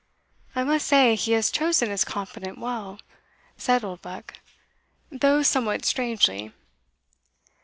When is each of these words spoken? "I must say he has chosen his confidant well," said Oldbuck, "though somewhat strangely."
"I 0.55 0.63
must 0.63 0.87
say 0.87 1.13
he 1.13 1.33
has 1.33 1.51
chosen 1.51 1.91
his 1.91 2.03
confidant 2.03 2.57
well," 2.57 2.99
said 3.55 3.83
Oldbuck, 3.83 4.39
"though 5.11 5.43
somewhat 5.43 5.85
strangely." 5.85 6.51